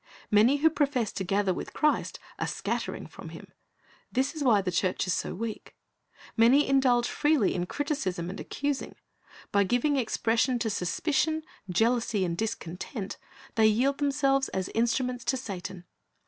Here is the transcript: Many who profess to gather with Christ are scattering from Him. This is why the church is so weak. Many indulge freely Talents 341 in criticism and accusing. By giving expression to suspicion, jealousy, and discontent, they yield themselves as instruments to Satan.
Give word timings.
Many 0.31 0.57
who 0.57 0.71
profess 0.71 1.11
to 1.11 1.23
gather 1.23 1.53
with 1.53 1.73
Christ 1.75 2.17
are 2.39 2.47
scattering 2.47 3.05
from 3.05 3.29
Him. 3.29 3.51
This 4.11 4.33
is 4.33 4.43
why 4.43 4.59
the 4.59 4.71
church 4.71 5.05
is 5.05 5.13
so 5.13 5.35
weak. 5.35 5.75
Many 6.35 6.67
indulge 6.67 7.07
freely 7.07 7.51
Talents 7.51 7.67
341 7.67 7.67
in 7.67 7.67
criticism 7.67 8.29
and 8.31 8.39
accusing. 8.39 8.95
By 9.51 9.63
giving 9.63 9.97
expression 9.97 10.57
to 10.57 10.71
suspicion, 10.71 11.43
jealousy, 11.69 12.25
and 12.25 12.35
discontent, 12.35 13.19
they 13.53 13.67
yield 13.67 13.99
themselves 13.99 14.49
as 14.49 14.69
instruments 14.69 15.23
to 15.25 15.37
Satan. 15.37 15.85